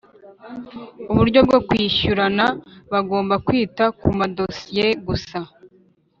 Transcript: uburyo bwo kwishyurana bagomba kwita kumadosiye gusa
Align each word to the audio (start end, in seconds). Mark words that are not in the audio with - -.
uburyo 1.11 1.39
bwo 1.45 1.59
kwishyurana 1.67 2.45
bagomba 2.91 3.35
kwita 3.45 3.83
kumadosiye 3.99 4.85
gusa 5.07 5.37